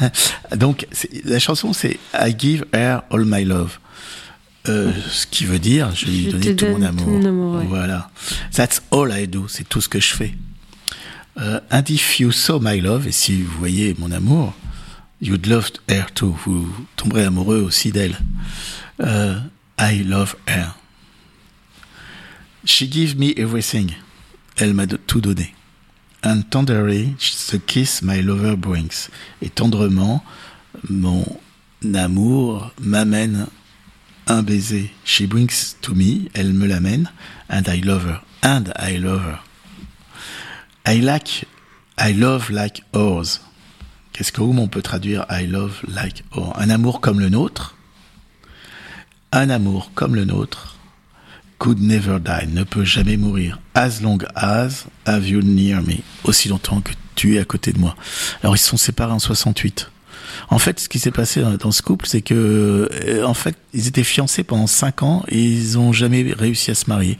[0.56, 0.86] Donc
[1.24, 3.78] la chanson c'est I give her all my love.
[4.68, 7.04] Euh, ce qui veut dire, je lui donner te tout mon amour.
[7.04, 7.64] tout mon amour, ouais.
[7.68, 8.10] Voilà.
[8.52, 10.34] That's all I do, c'est tout ce que je fais.
[11.38, 14.54] Euh, and if you saw my love, et si vous voyez mon amour,
[15.22, 18.18] you'd love her too, vous tomberez amoureux aussi d'elle.
[19.00, 19.38] Euh,
[19.78, 20.74] I love her.
[22.64, 23.92] She gives me everything.
[24.56, 25.54] Elle m'a tout donné.
[26.22, 27.16] And tenderly,
[27.50, 29.08] the kiss my lover brings.
[29.40, 30.22] Et tendrement,
[30.88, 31.24] mon
[31.94, 33.46] amour m'amène
[34.26, 34.90] un baiser.
[35.04, 37.10] She brings to me, elle me l'amène.
[37.48, 38.20] And I love her.
[38.42, 39.38] And I love her.
[40.86, 41.46] I like,
[41.96, 43.40] I love like ours.
[44.12, 46.52] Qu'est-ce que on peut traduire I love like ours?
[46.58, 47.76] Un amour comme le nôtre?
[49.32, 50.79] Un amour comme le nôtre
[51.60, 53.60] could never die, ne peut jamais mourir.
[53.74, 57.78] As long as have you near me, aussi longtemps que tu es à côté de
[57.78, 57.94] moi.
[58.42, 59.90] Alors ils se sont séparés en 68.
[60.48, 63.86] En fait, ce qui s'est passé dans- ce couple, c'est que, euh, en fait, ils
[63.88, 67.18] étaient fiancés pendant 5 ans et ils ont jamais réussi à se marier.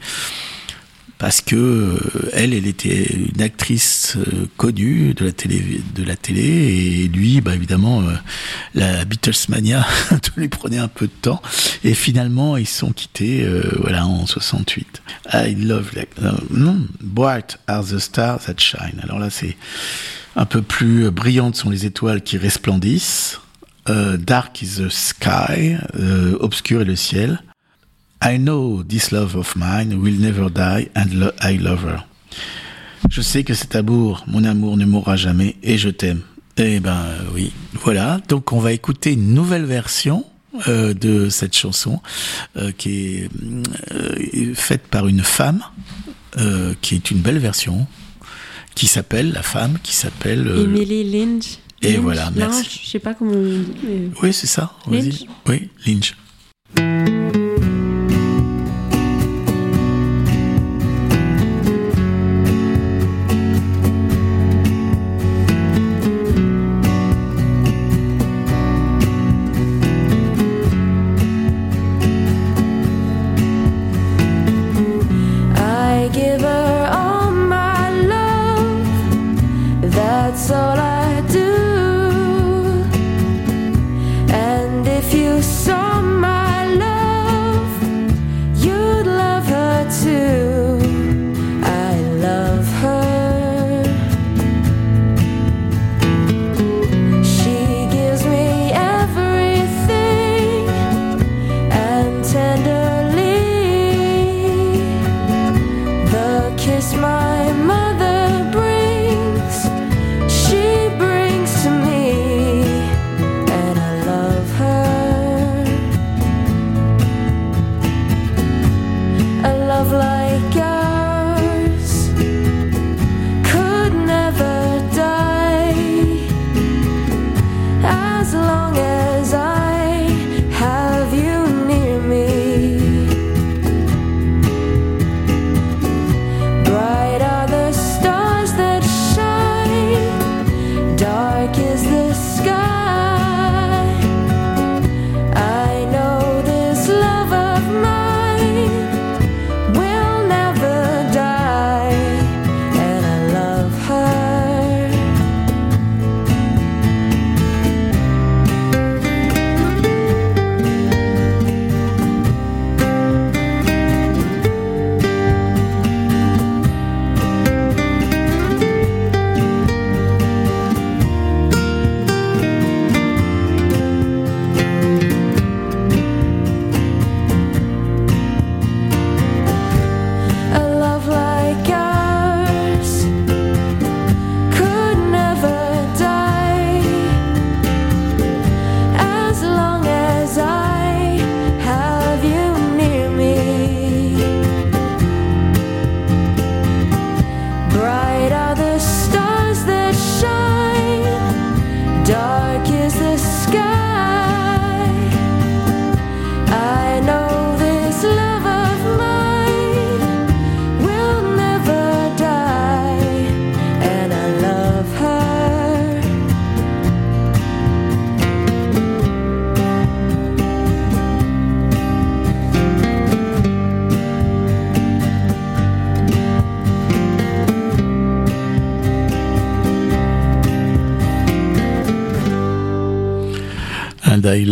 [1.20, 6.16] Parce que euh, elle, elle était une actrice euh, connue de la télé, de la
[6.16, 8.14] télé, et lui, bah évidemment, euh,
[8.74, 9.86] la Beatlesmania
[10.36, 11.42] lui prenait un peu de temps,
[11.84, 15.02] et finalement ils sont quittés, euh, voilà, en 68.
[15.32, 15.92] I love,
[16.50, 18.98] non, bright are the stars that shine.
[19.02, 19.56] Alors là, c'est
[20.36, 23.40] un peu plus brillantes sont les étoiles qui resplendissent.
[23.88, 27.40] Euh, dark is the sky, euh, obscur est le ciel.
[28.22, 32.04] I know this love of mine will never die and lo- I love her.
[33.10, 36.20] Je sais que cet amour, mon amour ne mourra jamais et je t'aime.
[36.58, 37.02] Eh ben
[37.34, 38.20] oui, voilà.
[38.28, 40.26] Donc on va écouter une nouvelle version
[40.68, 42.00] euh, de cette chanson
[42.56, 43.30] euh, qui est
[43.92, 45.62] euh, faite par une femme
[46.80, 47.88] qui est une belle version
[48.76, 51.58] qui s'appelle la femme qui s'appelle Emily Lynch.
[51.82, 52.62] Et Lynch, voilà, merci.
[52.62, 53.66] Lynch, je sais pas comment on dit.
[53.82, 54.72] mais- Oui, c'est ça.
[54.88, 55.24] Lynch.
[55.48, 56.14] Oui, Lynch.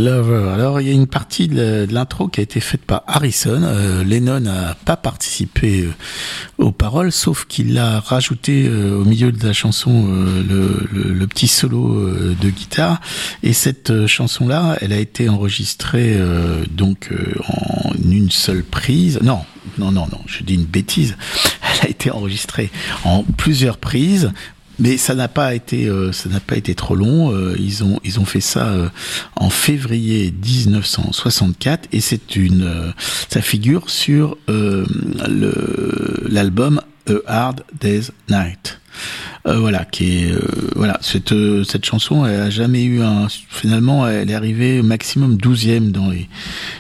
[0.09, 3.63] Alors, il y a une partie de l'intro qui a été faite par Harrison.
[3.63, 5.93] Euh, Lennon n'a pas participé euh,
[6.59, 11.27] aux paroles, sauf qu'il a rajouté euh, au milieu de la chanson le, le, le,
[11.27, 13.01] petit solo de guitare.
[13.43, 16.19] Et cette chanson-là, elle a été enregistrée
[16.71, 17.11] donc
[17.49, 19.21] en une seule prise.
[19.23, 19.41] Non,
[19.77, 21.17] non, non, non, je dis une bêtise.
[21.63, 22.71] Elle a été enregistrée
[23.05, 24.33] en plusieurs prises
[24.79, 27.33] mais ça n'a pas été, euh, ça n'a pas été trop long.
[27.33, 28.89] Euh, ils ont, ils ont fait ça euh,
[29.37, 32.95] en février 1964 et c'est une,
[33.29, 34.39] ça figure sur
[36.29, 36.81] l'album
[37.27, 38.81] A Hard Day's Night.
[39.45, 40.33] voilà, qui est
[40.77, 45.37] voilà cette cette chanson elle a jamais eu un finalement elle est arrivée au maximum
[45.37, 46.29] 12e dans les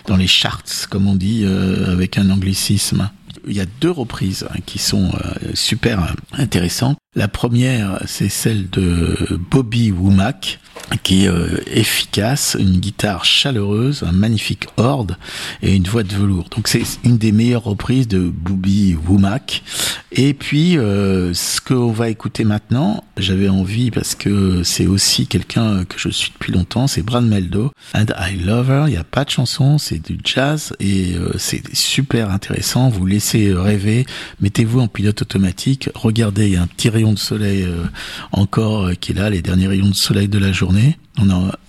[0.07, 3.11] dans les charts comme on dit avec un anglicisme.
[3.47, 5.11] Il y a deux reprises hein, qui sont
[5.55, 6.99] super intéressantes.
[7.19, 10.61] La première, c'est celle de Bobby Womack,
[11.03, 15.17] qui est euh, efficace, une guitare chaleureuse, un magnifique horde
[15.61, 16.49] et une voix de velours.
[16.49, 19.65] Donc c'est une des meilleures reprises de Bobby Womack.
[20.13, 25.85] Et puis euh, ce qu'on va écouter maintenant, j'avais envie parce que c'est aussi quelqu'un
[25.85, 27.73] que je suis depuis longtemps, c'est Brad Meldo.
[27.95, 28.85] And I Love Her.
[28.87, 32.89] Il n'y a pas de chanson, c'est du jazz et euh, c'est super intéressant.
[32.89, 34.07] Vous laissez rêver,
[34.41, 37.85] mettez-vous en pilote automatique, regardez, il y a un petit rayon de soleil euh,
[38.33, 40.99] encore euh, qui est là, les derniers rayons de soleil de la journée.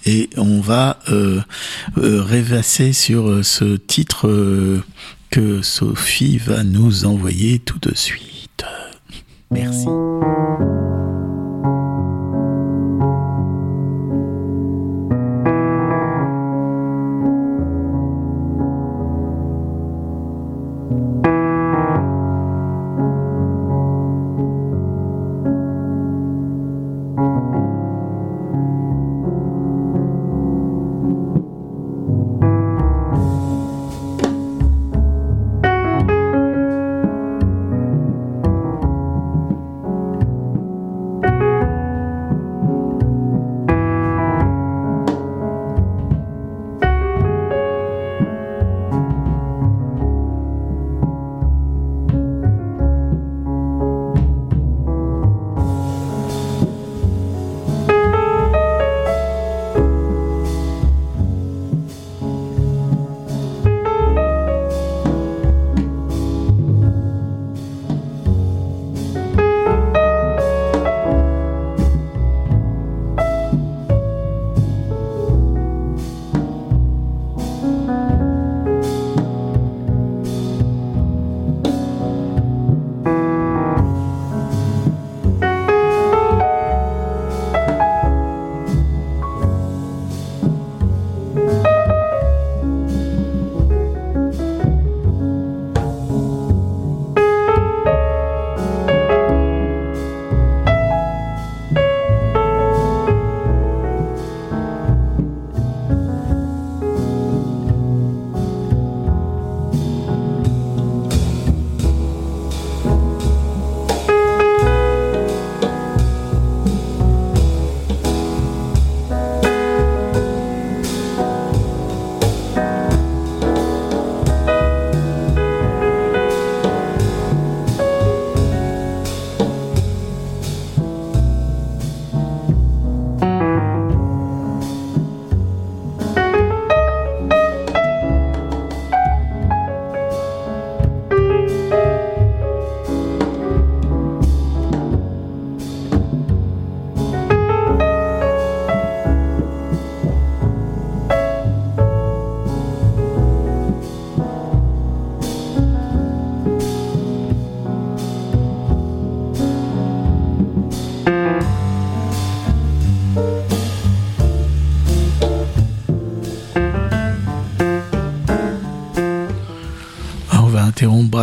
[0.06, 1.42] et on va euh,
[1.96, 4.82] rêvasser sur ce titre
[5.30, 8.66] que Sophie va nous envoyer tout de suite.
[9.52, 9.88] Merci.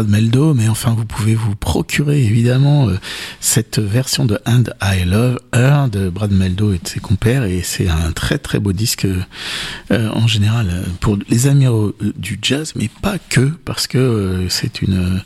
[0.03, 2.95] Meldo, mais enfin vous pouvez vous procurer évidemment euh,
[3.39, 7.61] cette version de And I Love Her de Brad Meldo et de ses compères et
[7.63, 11.67] c'est un très très beau disque euh, en général pour les amis
[12.17, 15.23] du jazz, mais pas que parce que euh, c'est une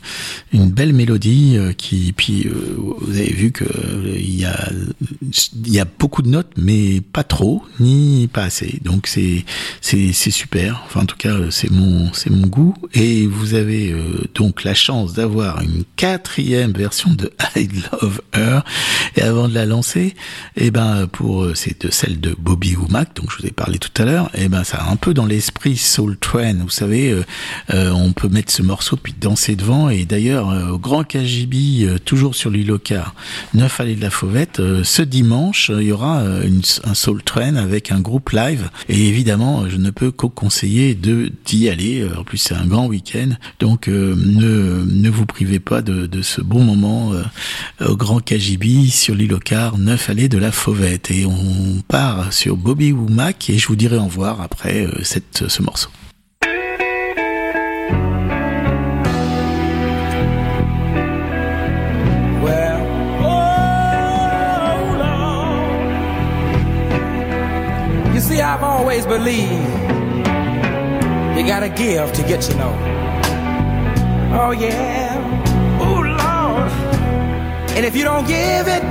[0.51, 3.63] une belle mélodie qui puis vous avez vu que
[4.17, 4.69] il y a
[5.65, 8.81] il y a beaucoup de notes mais pas trop ni pas assez.
[8.83, 9.45] Donc c'est
[9.79, 10.83] c'est c'est super.
[10.85, 12.75] Enfin en tout cas c'est mon c'est mon goût.
[12.93, 13.95] Et vous avez
[14.35, 16.40] donc la chance d'avoir une quatrième
[16.75, 18.61] version de I Love Her.
[19.15, 20.15] Et avant de la lancer,
[20.55, 24.01] eh ben pour c'est de celle de Bobby Womack, donc je vous ai parlé tout
[24.01, 24.29] à l'heure.
[24.35, 26.55] Eh ben ça a un peu dans l'esprit Soul Train.
[26.55, 27.15] Vous savez,
[27.69, 29.89] on peut mettre ce morceau puis danser devant.
[29.89, 32.71] Et d'ailleurs au Grand KGB, toujours sur l'île
[33.53, 37.91] 9 allée de la Fauvette, ce dimanche il y aura une, un Soul Train avec
[37.91, 38.69] un groupe live.
[38.89, 42.07] Et évidemment, je ne peux qu'au conseiller de d'y aller.
[42.17, 43.29] En plus, c'est un grand week-end,
[43.59, 47.23] donc euh, ne ne vous privez pas de, de ce bon moment euh,
[47.85, 51.11] au Grand Kajibi sur l'île Car, 9 allées de la Fauvette.
[51.11, 55.49] Et on part sur Bobby Womack et je vous dirai au revoir après euh, cette,
[55.49, 55.89] ce morceau.
[68.43, 69.51] I've always believed
[71.37, 71.43] you
[72.11, 72.73] to get know.
[74.33, 75.10] Oh yeah, oh.
[77.75, 78.83] And if you don't give it,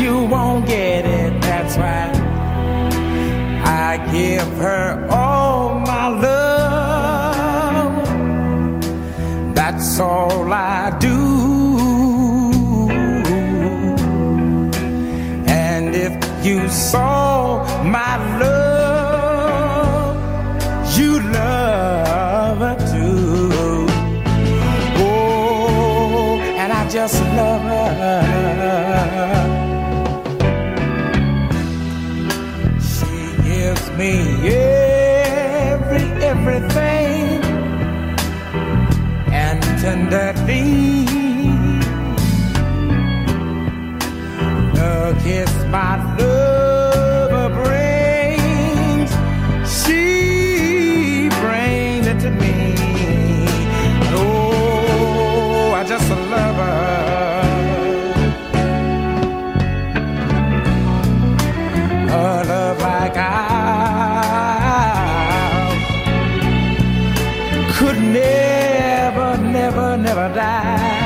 [0.00, 1.42] you won't get it.
[1.42, 2.14] That's right.
[3.64, 6.32] I give her all my love.
[9.54, 11.18] That's all I do.
[15.46, 16.12] And if
[16.46, 20.16] you saw my love,
[20.96, 22.01] you love
[26.92, 28.22] just love her.
[32.80, 33.16] She
[33.48, 34.12] gives me
[34.52, 37.42] every everything
[39.32, 41.06] and tenderly.
[44.78, 46.31] A kiss my love
[70.28, 71.01] never,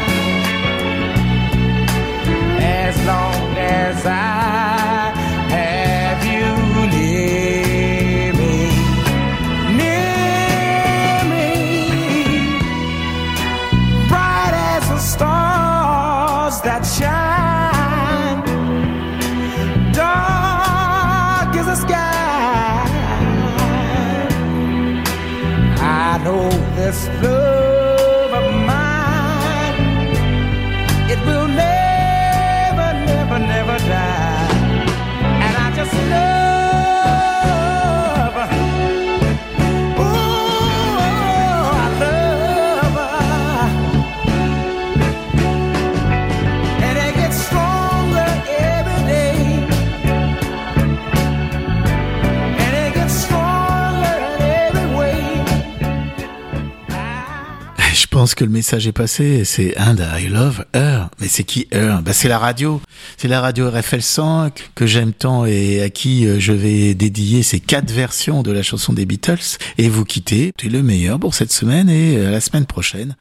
[58.26, 61.10] pense que le message est passé, c'est And I Love Her.
[61.20, 62.02] Mais c'est qui Her?
[62.02, 62.80] Bah, C'est la radio.
[63.16, 67.44] C'est la radio RFL 100 que j'aime tant et à qui euh, je vais dédier
[67.44, 69.58] ces quatre versions de la chanson des Beatles.
[69.78, 70.50] Et vous quittez.
[70.60, 73.14] C'est le meilleur pour cette semaine et à la semaine prochaine.